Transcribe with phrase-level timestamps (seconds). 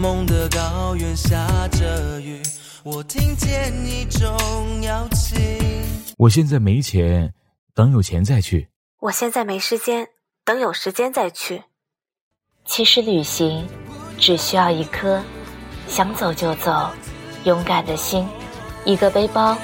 [0.00, 2.40] 梦的高原下着雨，
[2.82, 5.38] 我听见一种邀请。
[6.16, 7.34] 我现在没钱，
[7.74, 8.70] 等有钱再去。
[9.00, 10.08] 我现在没时间，
[10.42, 11.62] 等有时间再去。
[12.64, 13.68] 其实旅行
[14.18, 15.22] 只需要一颗
[15.86, 16.88] 想走就走、
[17.44, 18.26] 勇敢的心，
[18.86, 19.54] 一个背包，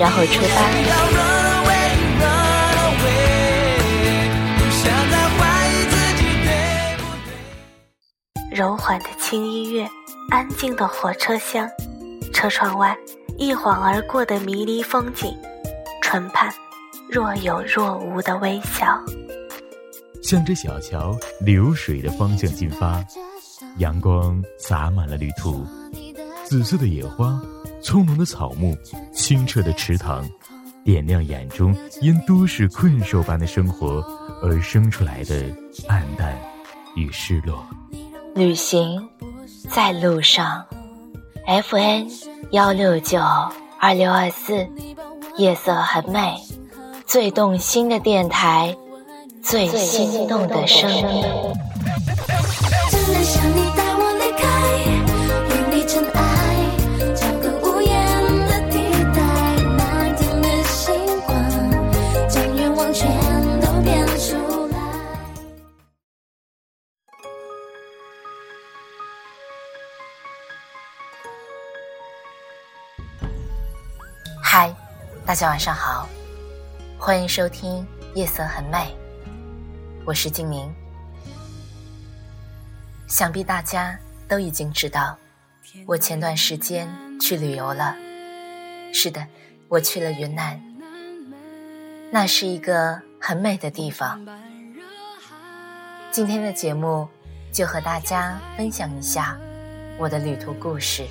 [0.00, 1.15] 然后出发。
[8.56, 9.86] 柔缓的轻音乐，
[10.30, 11.68] 安静的火车厢，
[12.32, 12.96] 车窗外
[13.36, 15.30] 一晃而过的迷离风景，
[16.00, 16.50] 唇畔
[17.06, 18.98] 若有若无的微笑。
[20.22, 23.04] 向着小桥流水的方向进发，
[23.76, 25.62] 阳光洒满了旅途，
[26.42, 27.38] 紫色的野花，
[27.82, 28.74] 葱茏的草木，
[29.12, 30.26] 清澈的池塘，
[30.82, 34.02] 点亮眼中因都市困兽般的生活
[34.40, 35.42] 而生出来的
[35.90, 36.34] 黯淡
[36.94, 37.62] 与失落。
[38.36, 39.08] 旅行
[39.70, 40.62] 在路上
[41.46, 42.06] ，FN
[42.50, 43.18] 幺六九
[43.80, 44.68] 二六二四，
[45.38, 46.36] 夜色很美，
[47.06, 48.76] 最动心的电台，
[49.42, 51.24] 最心动的声音。
[75.26, 76.08] 大家晚上好，
[76.96, 78.78] 欢迎收听《夜色很美》，
[80.04, 80.72] 我是静明。
[83.08, 85.18] 想必大家都已经知道，
[85.84, 86.88] 我前段时间
[87.20, 87.96] 去旅游了。
[88.94, 89.26] 是的，
[89.66, 90.62] 我去了云南，
[92.12, 94.24] 那是一个很美的地方。
[96.12, 97.08] 今天的节目
[97.52, 99.36] 就和大家分享一下
[99.98, 101.04] 我的旅途故事。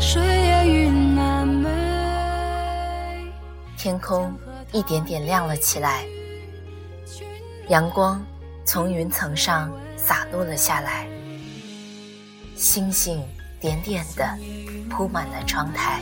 [0.00, 1.46] 水也云南
[3.76, 4.32] 天空
[4.72, 6.04] 一点点亮了起来，
[7.68, 8.24] 阳光
[8.64, 11.06] 从云层上洒落了下来，
[12.54, 13.20] 星星
[13.58, 14.24] 点点的
[14.88, 16.00] 铺满了窗台。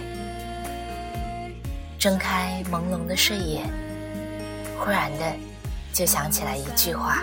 [1.99, 3.67] 睁开朦胧的睡眼，
[4.79, 5.25] 忽然的
[5.93, 7.23] 就想起来一句话：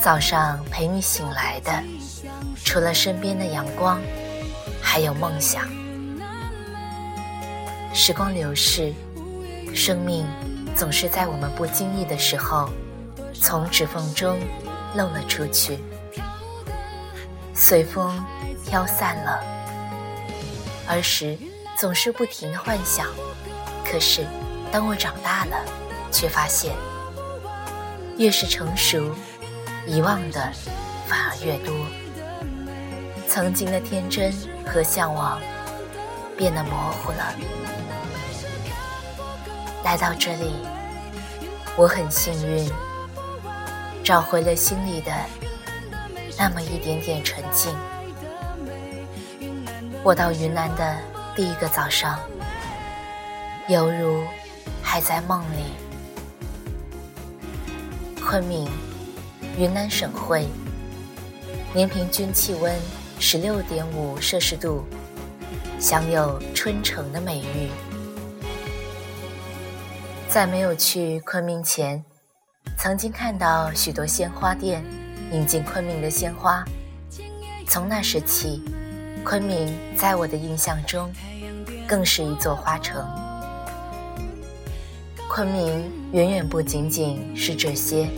[0.00, 1.82] 早上陪你醒来的，
[2.64, 4.00] 除了身边的阳光，
[4.80, 5.68] 还有梦想。
[7.94, 8.92] 时光流逝，
[9.74, 10.26] 生命
[10.76, 12.70] 总是在我们不经意的时候，
[13.34, 14.38] 从指缝中
[14.94, 15.78] 漏了出去，
[17.54, 18.24] 随风
[18.64, 19.40] 飘散了。
[20.86, 21.36] 儿时
[21.76, 23.06] 总是不停的幻想，
[23.84, 24.26] 可是
[24.70, 25.56] 当我长大了，
[26.12, 26.72] 却发现，
[28.16, 29.14] 越是成熟，
[29.86, 30.52] 遗忘的
[31.06, 31.74] 反而越多。
[33.28, 34.32] 曾经的天真
[34.66, 35.38] 和向往，
[36.36, 37.34] 变得模糊了。
[39.84, 40.54] 来到这里，
[41.76, 42.68] 我很幸运，
[44.02, 45.12] 找回了心里的
[46.38, 47.72] 那么一点点纯净。
[50.02, 50.96] 我到云南的
[51.36, 52.18] 第一个早上，
[53.68, 54.24] 犹如
[54.82, 55.74] 还在梦里。
[58.24, 58.68] 昆明，
[59.58, 60.46] 云南省会，
[61.74, 62.74] 年平均气温
[63.20, 64.84] 十六点五摄氏度，
[65.80, 67.68] 享有“春城”的美誉。
[70.28, 72.02] 在没有去昆明前，
[72.78, 74.84] 曾经看到许多鲜花店
[75.32, 76.64] 引进昆明的鲜花。
[77.66, 78.62] 从那时起，
[79.24, 81.12] 昆明在我的印象中
[81.88, 83.04] 更是一座花城。
[85.28, 88.08] 昆明远远不仅仅是这些，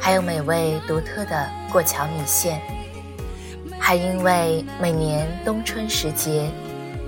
[0.00, 2.60] 还有美味独特的过桥米线，
[3.80, 6.48] 还因为每年冬春时节，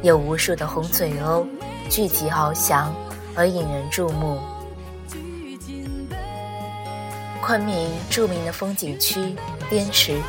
[0.02, 1.46] 有无数的红嘴鸥
[1.88, 2.92] 聚集翱翔。
[3.34, 4.38] 而引人注目。
[7.40, 9.34] 昆明著名的风景区
[9.70, 10.20] 滇池，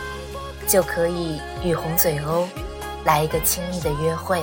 [0.69, 2.45] 就可以与红嘴鸥
[3.03, 4.41] 来一个亲密的约会。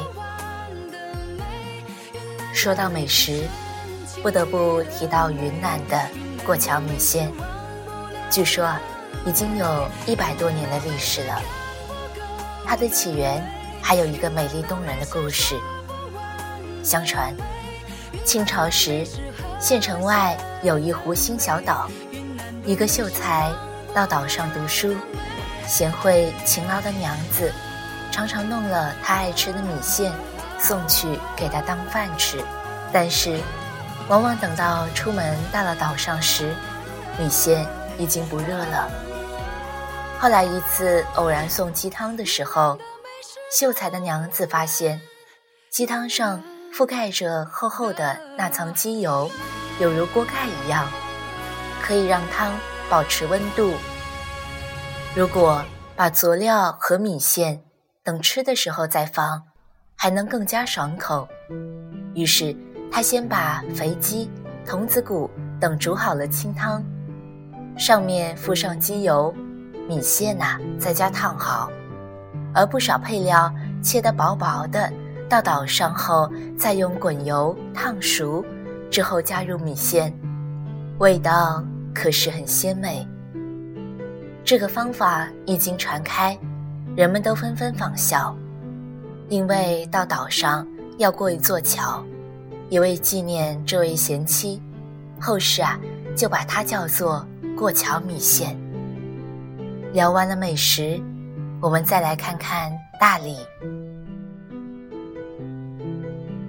[2.53, 3.45] 说到美食，
[4.23, 5.99] 不得不提到云南的
[6.45, 7.33] 过桥米线。
[8.31, 8.79] 据说啊，
[9.25, 11.41] 已经有一百多年的历史了。
[12.71, 13.45] 它的起源
[13.83, 15.59] 还有一个美丽动人的故事。
[16.85, 17.35] 相传。
[18.25, 19.05] 清朝时，
[19.59, 21.91] 县城外有一湖心小岛，
[22.65, 23.51] 一个秀才
[23.93, 24.95] 到岛上读书，
[25.67, 27.53] 贤惠勤劳的娘子
[28.13, 30.13] 常常弄了他爱吃的米线
[30.57, 32.39] 送去给他当饭吃，
[32.93, 33.41] 但是
[34.07, 36.55] 往往等到出门到了岛上时，
[37.19, 37.67] 米线
[37.99, 38.89] 已经不热了。
[40.21, 42.79] 后来一次偶然送鸡汤的时候，
[43.59, 45.01] 秀才的娘子发现
[45.71, 46.43] 鸡汤上
[46.75, 49.31] 覆盖着厚厚的那层鸡油，
[49.81, 50.87] 有如锅盖一样，
[51.81, 52.55] 可以让汤
[52.91, 53.73] 保持温度。
[55.17, 55.65] 如果
[55.97, 57.63] 把佐料和米线
[58.05, 59.43] 等吃的时候再放，
[59.97, 61.27] 还能更加爽口。
[62.15, 62.55] 于是
[62.93, 64.31] 他先把肥鸡、
[64.67, 66.85] 童子骨等煮好了清汤，
[67.79, 69.35] 上面附上鸡油，
[69.89, 71.71] 米线呐在家烫好，
[72.55, 74.93] 而不少配料切得薄薄的，
[75.29, 78.45] 到岛上后再用滚油烫熟，
[78.91, 80.13] 之后加入米线，
[80.99, 83.07] 味道可是很鲜美。
[84.45, 86.39] 这个方法一经传开，
[86.97, 88.37] 人们都纷纷仿效。
[89.29, 90.67] 因为到岛上
[90.99, 92.03] 要过一座桥，
[92.69, 94.61] 也为纪念这位贤妻，
[95.21, 95.79] 后世啊
[96.17, 97.25] 就把它叫做
[97.57, 98.59] 过桥米线。
[99.93, 101.01] 聊完了美食，
[101.61, 102.71] 我们再来看看
[103.01, 103.37] 大理。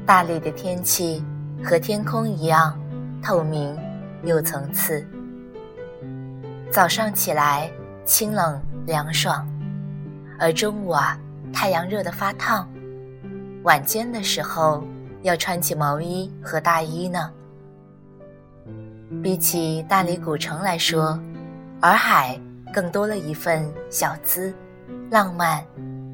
[0.06, 1.24] 大理的天气
[1.64, 2.80] 和天空一样
[3.24, 3.78] 透明，
[4.24, 5.06] 有层次。
[6.72, 7.70] 早上起来。
[8.04, 9.48] 清冷凉爽，
[10.40, 11.18] 而中午啊，
[11.54, 12.68] 太阳热得发烫，
[13.64, 14.84] 晚间的时候
[15.22, 17.32] 要穿起毛衣和大衣呢。
[19.24, 21.18] 比起大理古城来说，
[21.82, 22.38] 洱海
[22.74, 24.54] 更多了一份小资、
[25.10, 25.64] 浪漫、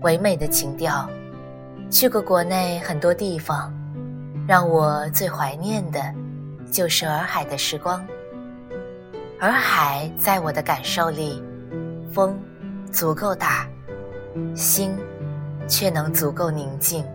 [0.01, 1.09] 唯美的情调。
[1.89, 3.73] 去过国内很多地方，
[4.47, 6.01] 让我最怀念的，
[6.71, 8.05] 就是洱海的时光。
[9.39, 11.43] 洱海在我的感受里。
[12.13, 12.35] 风
[12.91, 13.67] 足够大，
[14.55, 14.97] 心
[15.67, 17.05] 却能足够宁静。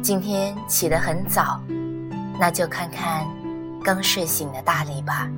[0.00, 1.60] 今天起得很早，
[2.38, 3.26] 那就看看
[3.82, 5.28] 刚睡醒的大理吧。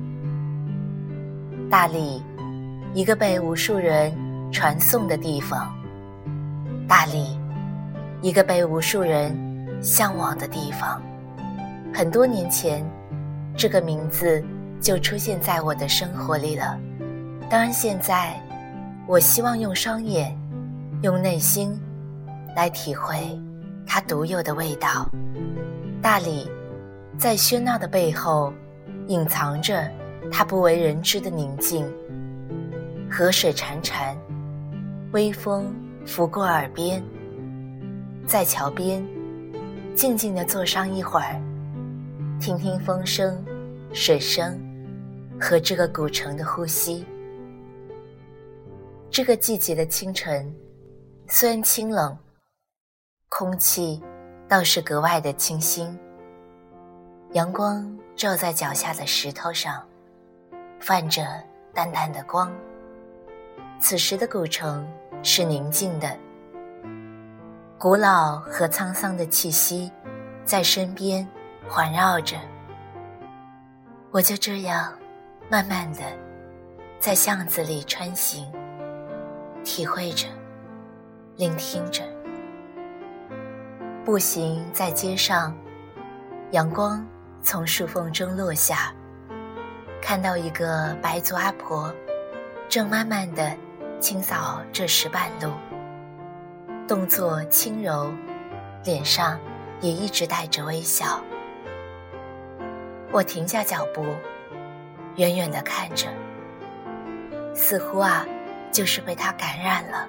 [1.69, 2.23] 大理，
[2.95, 4.11] 一个被无数人
[4.51, 5.71] 传颂的地方；
[6.87, 7.39] 大理，
[8.23, 9.37] 一个被无数人
[9.79, 10.99] 向往的地方。
[11.93, 12.83] 很多年前，
[13.55, 14.43] 这个名字
[14.81, 16.75] 就出现在我的生活里了。
[17.51, 18.33] 当然，现在
[19.05, 20.35] 我希望用双眼，
[21.03, 21.79] 用内心
[22.55, 23.39] 来体会
[23.85, 25.07] 它独有的味道。
[26.01, 26.49] 大理，
[27.15, 28.51] 在喧闹的背后，
[29.05, 29.87] 隐藏着
[30.31, 31.85] 它不为人知的宁静。
[33.11, 34.15] 河水潺潺，
[35.11, 35.73] 微风
[36.05, 37.03] 拂过耳边，
[38.27, 39.03] 在桥边
[39.95, 41.41] 静静地坐上一会儿，
[42.39, 43.43] 听听风声、
[43.91, 44.59] 水声
[45.41, 47.03] 和这个古城的呼吸。
[49.09, 50.55] 这个季节的清晨，
[51.27, 52.15] 虽然清冷，
[53.27, 53.99] 空气
[54.47, 55.97] 倒是格外的清新。
[57.33, 59.83] 阳光照在脚下的石头上，
[60.89, 61.21] 泛着
[61.71, 62.51] 淡淡的光。
[63.79, 64.91] 此时的古城
[65.21, 66.17] 是宁静的，
[67.77, 69.91] 古老和沧桑的气息
[70.43, 71.27] 在身边
[71.67, 72.37] 环绕着。
[74.09, 74.91] 我就这样
[75.47, 75.99] 慢慢的
[76.99, 78.51] 在巷子里穿行。
[79.63, 80.25] 体会着，
[81.35, 82.01] 聆听着，
[84.03, 85.55] 步行在街上，
[86.49, 87.05] 阳光
[87.43, 88.91] 从树缝中落下，
[90.01, 91.93] 看到一个白族阿婆，
[92.67, 93.55] 正慢慢的
[93.99, 95.53] 清扫这石板路，
[96.87, 98.11] 动作轻柔，
[98.83, 99.39] 脸上
[99.81, 101.21] 也一直带着微笑。
[103.11, 104.05] 我停下脚步，
[105.15, 106.07] 远远的看着，
[107.53, 108.25] 似乎啊。
[108.71, 110.07] 就是被他感染了，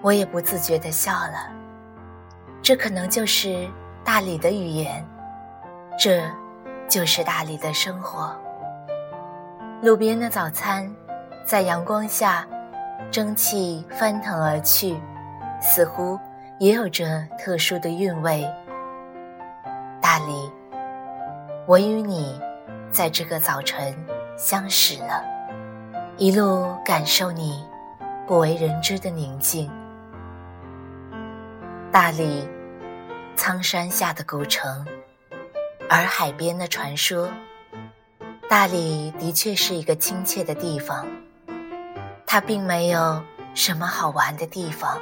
[0.00, 1.52] 我也不自觉的笑了。
[2.62, 3.68] 这可能就是
[4.02, 5.06] 大理的语言，
[5.98, 6.22] 这
[6.88, 8.34] 就是大理的生活。
[9.82, 10.90] 路边的早餐，
[11.46, 12.46] 在阳光下，
[13.10, 14.98] 蒸汽翻腾而去，
[15.60, 16.18] 似乎
[16.58, 18.42] 也有着特殊的韵味。
[20.00, 20.50] 大理，
[21.66, 22.40] 我与你，
[22.90, 23.94] 在这个早晨
[24.36, 25.22] 相识了。
[26.16, 27.62] 一路感受你
[28.26, 29.70] 不为人知的宁静。
[31.92, 32.48] 大理，
[33.36, 34.86] 苍山下的古城，
[35.90, 37.28] 洱海边的传说。
[38.48, 41.04] 大理的确是一个亲切的地方，
[42.24, 43.20] 它并没有
[43.54, 44.96] 什么好玩的地方。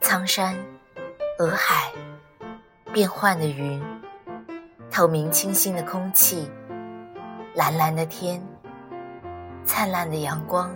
[0.00, 0.56] 苍山，
[1.40, 1.90] 洱海，
[2.92, 3.82] 变幻的云，
[4.88, 6.48] 透明清新的空气，
[7.54, 8.40] 蓝蓝的天。
[9.64, 10.72] 灿烂的阳光，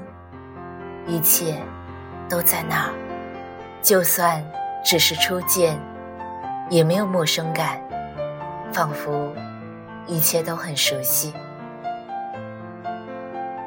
[1.07, 1.61] 一切
[2.29, 2.93] 都在那儿。
[3.83, 4.45] 就算
[4.85, 5.79] 只是初见，
[6.71, 7.81] 也没有陌生感，
[8.73, 9.33] 仿佛
[10.07, 11.35] 一切都很熟悉。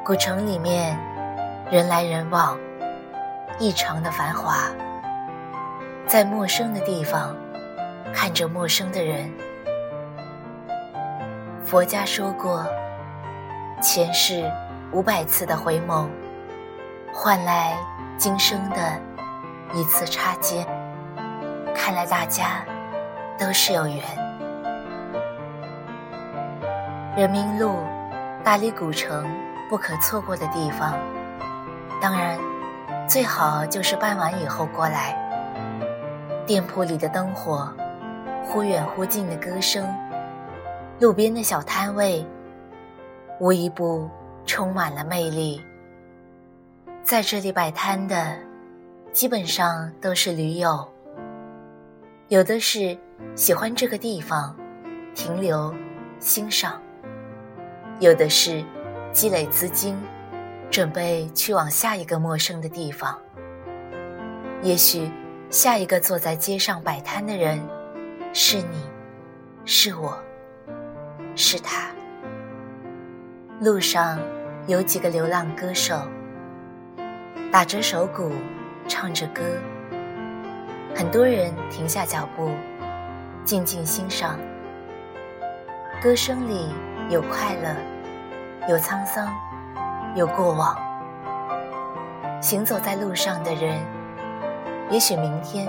[0.05, 0.97] 古城里面
[1.69, 2.57] 人来人往，
[3.59, 4.55] 异常的繁华。
[6.07, 7.35] 在陌生的地方，
[8.13, 9.31] 看着陌生的人。
[11.63, 12.65] 佛家说过，
[13.81, 14.51] 前世
[14.91, 16.07] 五百次的回眸，
[17.13, 17.77] 换来
[18.17, 18.99] 今生的
[19.73, 20.65] 一次擦肩。
[21.75, 22.65] 看来大家
[23.37, 24.28] 都是有缘。
[27.17, 27.75] 人民路，
[28.43, 29.25] 大理古城
[29.67, 30.97] 不可错过的地方。
[31.99, 32.39] 当然，
[33.07, 35.17] 最好就是傍晚以后过来。
[36.45, 37.73] 店铺里的灯火，
[38.45, 39.85] 忽远忽近的歌声。
[40.99, 42.25] 路边的小摊位，
[43.39, 44.09] 无一不
[44.45, 45.61] 充满了魅力。
[47.03, 48.37] 在这里摆摊的，
[49.11, 50.87] 基本上都是驴友，
[52.27, 52.97] 有的是
[53.35, 54.55] 喜欢这个地方，
[55.15, 55.73] 停留
[56.19, 56.73] 欣赏；
[57.99, 58.63] 有的是
[59.11, 59.97] 积累资金，
[60.71, 63.19] 准备去往下一个陌生的地方。
[64.61, 65.11] 也许
[65.49, 67.61] 下一个坐在街上摆摊的人，
[68.31, 68.89] 是你，
[69.65, 70.17] 是我。
[71.35, 71.89] 是他。
[73.59, 74.17] 路上
[74.67, 76.01] 有几个流浪歌手，
[77.51, 78.31] 打着手鼓，
[78.87, 79.43] 唱着歌。
[80.95, 82.49] 很多人停下脚步，
[83.43, 84.39] 静静欣赏。
[86.01, 86.73] 歌声里
[87.09, 87.75] 有快乐，
[88.69, 89.27] 有沧桑，
[90.15, 90.73] 有过往。
[92.41, 93.77] 行走在路上的人，
[94.89, 95.67] 也许明天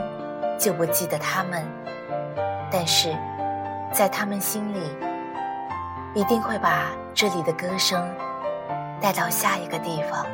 [0.56, 1.64] 就不记得他们，
[2.70, 3.12] 但是
[3.92, 4.80] 在他们心里。
[6.12, 8.04] 一定会把这里的歌声
[9.00, 10.26] 带到下一个地方。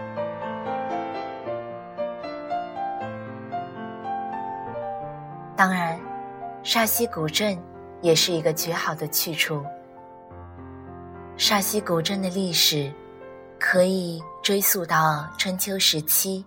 [5.55, 6.01] 当然，
[6.63, 7.59] 沙溪古镇
[8.01, 9.63] 也是一个绝好的去处。
[11.39, 12.91] 沙溪古镇的历史
[13.61, 16.45] 可以追溯到春秋时期，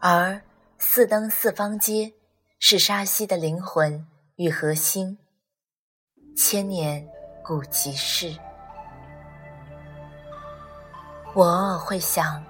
[0.00, 0.40] 而
[0.78, 2.12] 四灯四方街
[2.60, 5.18] 是沙溪的灵魂与核心，
[6.36, 7.06] 千年。
[7.46, 8.34] 古籍市，
[11.34, 12.42] 我偶尔会想，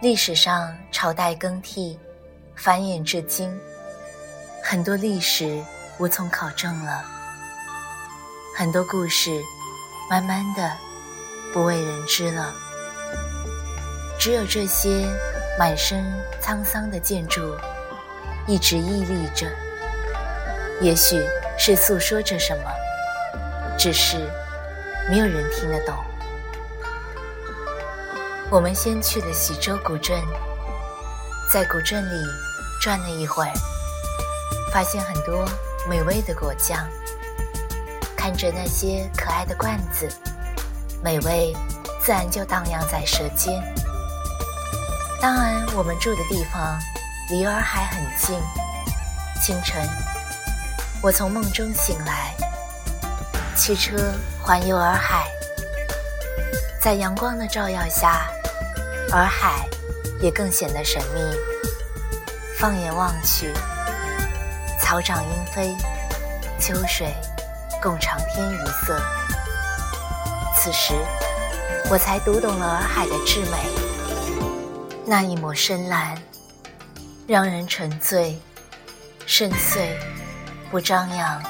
[0.00, 1.98] 历史上朝代更替，
[2.54, 3.52] 繁衍至今，
[4.62, 5.60] 很多历史
[5.98, 7.04] 无从考证了，
[8.56, 9.42] 很多故事
[10.10, 10.72] 慢慢的
[11.52, 12.54] 不为人知了，
[14.18, 15.06] 只有这些
[15.58, 16.02] 满身
[16.42, 17.54] 沧桑的建筑
[18.46, 19.46] 一直屹立着，
[20.80, 21.22] 也许
[21.58, 22.70] 是诉说着什么。
[23.78, 24.16] 只是
[25.08, 25.94] 没有人听得懂。
[28.50, 30.18] 我们先去了喜洲古镇，
[31.52, 32.26] 在古镇里
[32.82, 33.52] 转了一会儿，
[34.72, 35.46] 发现很多
[35.88, 36.88] 美味的果酱。
[38.18, 40.08] 看着那些可爱的罐子，
[41.04, 41.56] 美味
[42.00, 43.62] 自然就荡漾在舌尖。
[45.22, 46.76] 当然，我们住的地方
[47.30, 48.36] 离洱海很近。
[49.40, 49.88] 清晨，
[51.00, 52.34] 我从梦中醒来。
[53.54, 53.96] 汽车
[54.42, 55.28] 环游洱海，
[56.82, 58.28] 在阳光的照耀下，
[59.12, 59.64] 洱海
[60.20, 61.20] 也更显得神秘。
[62.58, 63.52] 放眼望去，
[64.80, 65.76] 草长莺飞，
[66.58, 67.14] 秋水
[67.82, 69.00] 共长天一色。
[70.56, 70.94] 此时，
[71.90, 73.56] 我才读懂了洱海的至美。
[75.06, 76.20] 那一抹深蓝，
[77.26, 78.34] 让人沉醉；
[79.24, 79.88] 深邃，
[80.70, 81.42] 不张扬。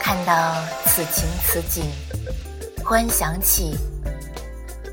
[0.00, 0.54] 看到
[0.86, 1.90] 此情此景，
[2.84, 3.78] 忽然想起，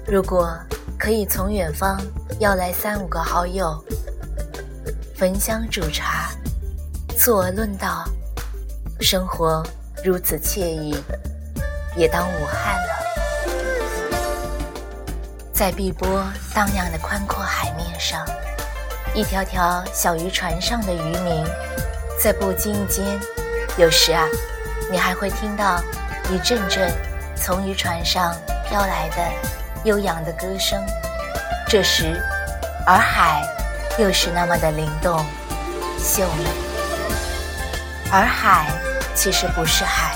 [0.07, 0.57] 如果
[0.97, 1.99] 可以从远方
[2.39, 3.83] 邀来三五个好友，
[5.17, 6.29] 焚香煮茶，
[7.17, 8.05] 坐而论道，
[9.01, 9.63] 生活
[10.03, 10.95] 如此惬意，
[11.95, 13.51] 也当武汉了。
[15.51, 18.23] 在碧波荡漾的宽阔海面上，
[19.13, 21.43] 一条条小渔船上的渔民，
[22.19, 23.05] 在不经意间，
[23.77, 24.27] 有时啊。
[24.91, 25.81] 你还会听到
[26.29, 26.91] 一阵阵
[27.35, 28.35] 从渔船上
[28.67, 29.17] 飘来的
[29.83, 30.83] 悠扬的歌声，
[31.67, 32.21] 这时，
[32.87, 33.41] 洱海
[33.97, 35.17] 又是那么的灵动、
[35.97, 36.45] 秀美。
[38.11, 38.67] 洱海
[39.13, 40.15] 其实不是海，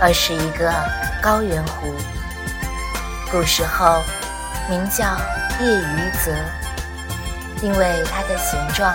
[0.00, 0.72] 而是一个
[1.22, 1.94] 高原湖，
[3.30, 4.02] 古时候
[4.68, 5.04] 名叫
[5.60, 6.32] 夜鱼泽，
[7.62, 8.94] 因为它的形状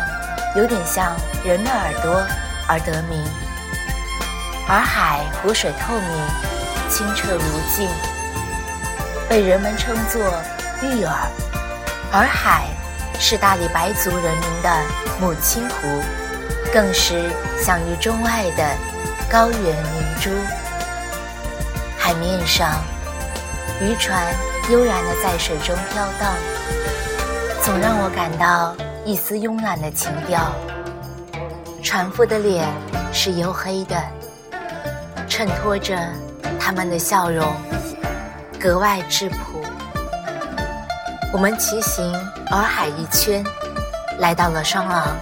[0.56, 2.24] 有点像人的耳朵
[2.68, 3.24] 而得名。
[4.68, 7.42] 洱海湖水透明、清澈如
[7.76, 7.90] 镜，
[9.28, 10.22] 被人们称作
[10.84, 11.16] “玉耳”。
[12.14, 12.66] 洱海
[13.20, 14.70] 是大理白族人民的
[15.20, 16.04] 母亲湖，
[16.72, 17.30] 更是
[17.64, 18.64] 享誉中外的
[19.30, 20.30] 高原明珠。
[21.98, 22.82] 海面上
[23.82, 24.24] 渔船
[24.70, 26.34] 悠然地在水中飘荡，
[27.64, 30.54] 总让我感到一丝慵懒的情调。
[31.84, 32.68] 船夫的脸
[33.12, 33.96] 是黝黑的，
[35.28, 35.98] 衬托着
[36.60, 37.52] 他们的笑容，
[38.60, 39.64] 格外质朴。
[41.32, 42.14] 我们骑行
[42.52, 43.44] 洱海一圈，
[44.20, 45.16] 来到了双廊，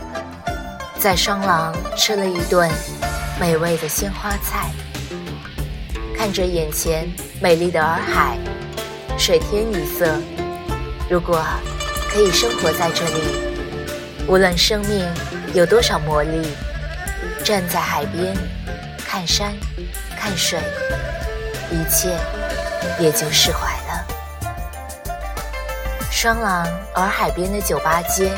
[0.99, 2.69] 在双廊吃了一顿
[3.39, 4.71] 美味的鲜花菜，
[6.17, 7.07] 看着眼前
[7.39, 8.37] 美丽的洱海，
[9.17, 10.19] 水天一色。
[11.09, 11.45] 如果
[12.09, 13.21] 可以生活在这里，
[14.27, 15.07] 无论生命。
[15.53, 16.51] 有多少魔力？
[17.43, 18.35] 站在海边，
[19.07, 19.53] 看山，
[20.19, 20.59] 看水，
[21.71, 22.09] 一切
[22.99, 24.05] 也就释怀了。
[26.11, 28.29] 双廊洱海边的酒吧街，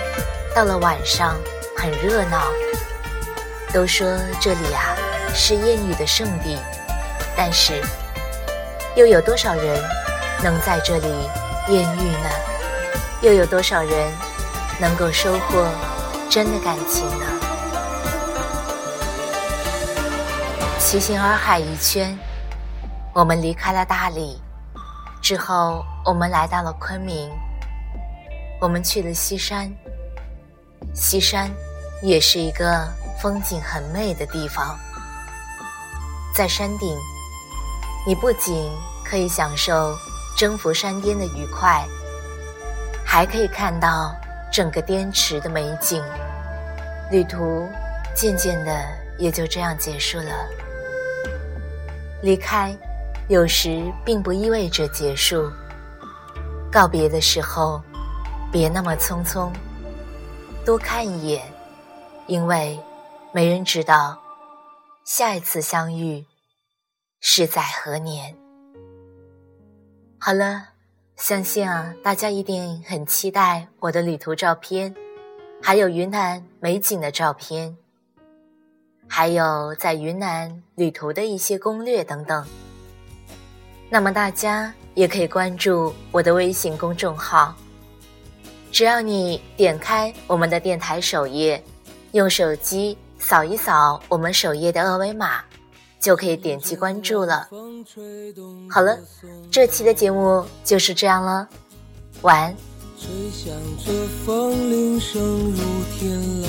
[0.55, 1.35] 到了晚上
[1.79, 2.51] 很热闹。
[3.71, 4.05] 都说
[4.41, 4.95] 这里啊
[5.33, 6.57] 是艳遇的圣地，
[7.37, 7.81] 但是
[8.95, 9.81] 又有多少人
[10.43, 11.07] 能在这里
[11.69, 12.29] 艳遇呢？
[13.21, 14.11] 又有多少人
[14.79, 15.67] 能够收获？
[16.29, 17.25] 真的感情呢？
[20.79, 22.17] 骑行洱海一圈，
[23.13, 24.41] 我们离开了大理，
[25.21, 27.29] 之后我们来到了昆明，
[28.59, 29.71] 我们去了西山。
[30.95, 31.51] 西山
[32.01, 32.87] 也是一个
[33.21, 34.77] 风景很美的地方，
[36.33, 36.97] 在山顶，
[38.07, 38.71] 你不仅
[39.03, 39.97] 可以享受
[40.37, 41.85] 征服山巅的愉快，
[43.05, 44.15] 还可以看到。
[44.51, 46.03] 整个滇池的美景，
[47.11, 47.69] 旅途
[48.15, 48.83] 渐渐的
[49.19, 50.33] 也就这样结束了。
[52.23, 52.75] 离开，
[53.27, 55.51] 有时并不意味着结束。
[56.71, 57.79] 告别的时候，
[58.51, 59.51] 别那么匆匆，
[60.65, 61.43] 多看一眼，
[62.29, 62.79] 因为
[63.33, 64.17] 没人知道
[65.03, 66.25] 下一次相遇
[67.19, 68.33] 是在何年。
[70.17, 70.69] 好了。
[71.19, 74.95] 相信啊，大家一定很期待我的旅途照片，
[75.61, 77.75] 还有云南美景的照片，
[79.05, 82.47] 还有在云南旅途的一些攻略等等。
[83.89, 87.53] 那么大家也可以关注我的微信公众号，
[88.71, 91.61] 只要你点开我们的电台首页，
[92.11, 95.41] 用手机扫一扫我们首页的二维码。
[95.99, 97.49] 就可以点击关注了。
[98.71, 98.97] 好了，
[99.51, 101.45] 这期的节目就是这样了，
[102.21, 102.55] 晚安。
[102.97, 103.53] 吹响
[103.85, 103.91] 着
[104.25, 105.61] 风铃声如
[105.93, 106.47] 天籁，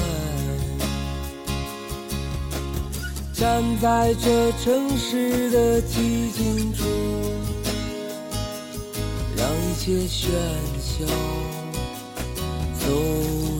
[3.34, 6.86] 站在这城市的寂静中，
[9.36, 10.30] 让一切喧
[10.80, 11.04] 嚣
[12.78, 13.59] 走。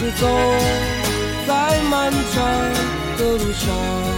[0.00, 0.28] 是走
[1.44, 2.44] 在漫长
[3.16, 4.17] 的路上。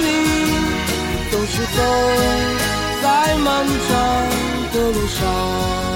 [1.65, 1.81] 走
[3.03, 4.29] 在漫长
[4.73, 5.90] 的路上。